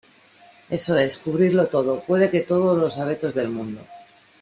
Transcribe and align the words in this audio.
eso 0.71 0.97
es, 0.97 1.19
cubrirlo 1.19 1.67
todo. 1.67 2.01
puede 2.03 2.31
que 2.31 2.39
todos 2.41 2.75
los 2.75 2.97
abetos 2.97 3.35
del 3.35 3.49
mundo 3.49 3.81